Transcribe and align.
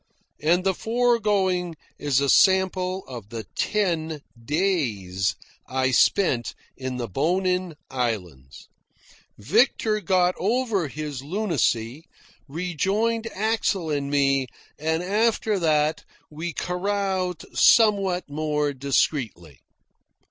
And 0.41 0.63
the 0.63 0.73
foregoing 0.73 1.75
is 1.99 2.19
a 2.19 2.27
sample 2.27 3.03
of 3.05 3.29
the 3.29 3.43
ten 3.55 4.21
days 4.43 5.35
I 5.67 5.91
spent 5.91 6.55
in 6.75 6.97
the 6.97 7.07
Bonin 7.07 7.75
Islands. 7.91 8.67
Victor 9.37 9.99
got 10.01 10.33
over 10.39 10.87
his 10.87 11.21
lunacy, 11.21 12.05
rejoined 12.47 13.27
Axel 13.27 13.91
and 13.91 14.09
me, 14.09 14.47
and 14.79 15.03
after 15.03 15.59
that 15.59 16.03
we 16.31 16.51
caroused 16.51 17.45
somewhat 17.53 18.27
more 18.27 18.73
discreetly. 18.73 19.61